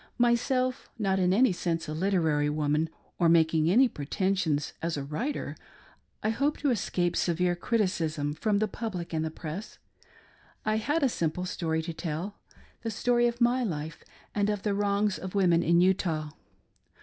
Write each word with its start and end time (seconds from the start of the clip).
Myself 0.17 0.89
not 0.97 1.19
in 1.19 1.31
any 1.31 1.51
sense 1.51 1.87
a 1.87 1.93
literary 1.93 2.49
woman, 2.49 2.89
or 3.19 3.29
making 3.29 3.69
any 3.69 3.87
pretensions 3.87 4.73
as 4.81 4.97
a 4.97 5.03
writer, 5.03 5.55
I 6.23 6.31
hope 6.31 6.57
to 6.57 6.71
escape 6.71 7.15
severe 7.15 7.55
criticism 7.55 8.33
from 8.33 8.57
the 8.57 8.67
public 8.67 9.13
and 9.13 9.23
the 9.23 9.29
press. 9.29 9.77
I 10.65 10.77
had 10.77 11.03
a 11.03 11.07
simple 11.07 11.45
story 11.45 11.83
to 11.83 11.93
tell— 11.93 12.39
the 12.81 12.89
story 12.89 13.27
of 13.27 13.39
my 13.39 13.63
life 13.63 14.03
and 14.33 14.49
of 14.49 14.63
the 14.63 14.73
wrongs 14.73 15.19
of 15.19 15.35
women 15.35 15.61
in 15.61 15.81
Utah. 15.81 16.31